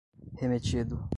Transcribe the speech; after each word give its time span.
remetido 0.33 1.09